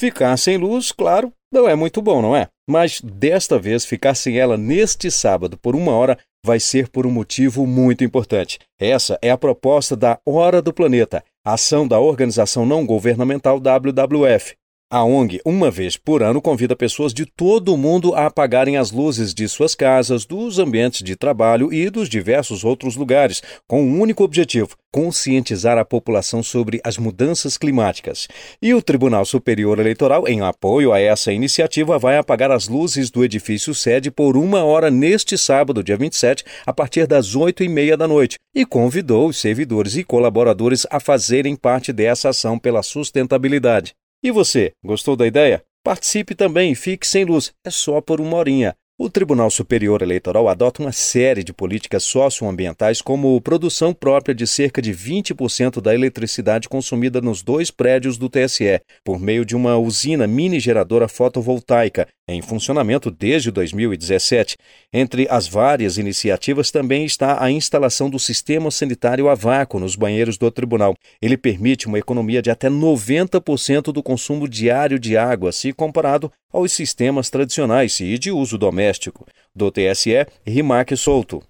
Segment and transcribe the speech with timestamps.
[0.00, 2.48] Ficar sem luz, claro, não é muito bom, não é?
[2.66, 7.10] Mas desta vez, ficar sem ela neste sábado por uma hora vai ser por um
[7.10, 8.58] motivo muito importante.
[8.80, 14.54] Essa é a proposta da Hora do Planeta, ação da organização não governamental WWF.
[14.92, 18.90] A ONG, uma vez por ano, convida pessoas de todo o mundo a apagarem as
[18.90, 24.00] luzes de suas casas, dos ambientes de trabalho e dos diversos outros lugares, com um
[24.00, 28.26] único objetivo: conscientizar a população sobre as mudanças climáticas.
[28.60, 33.22] E o Tribunal Superior Eleitoral, em apoio a essa iniciativa, vai apagar as luzes do
[33.22, 37.96] edifício sede por uma hora neste sábado, dia 27, a partir das oito e meia
[37.96, 43.94] da noite, e convidou os servidores e colaboradores a fazerem parte dessa ação pela sustentabilidade.
[44.22, 45.64] E você, gostou da ideia?
[45.82, 48.76] Participe também e fique sem luz, é só por uma horinha.
[48.98, 54.82] O Tribunal Superior Eleitoral adota uma série de políticas socioambientais, como produção própria de cerca
[54.82, 60.26] de 20% da eletricidade consumida nos dois prédios do TSE, por meio de uma usina
[60.26, 64.56] mini geradora fotovoltaica, em funcionamento desde 2017.
[64.92, 70.38] Entre as várias iniciativas também está a instalação do sistema sanitário a vácuo nos banheiros
[70.38, 70.94] do tribunal.
[71.20, 76.72] Ele permite uma economia de até 90% do consumo diário de água, se comparado aos
[76.72, 79.26] sistemas tradicionais e de uso doméstico.
[79.54, 81.49] Do TSE, Rimac Souto.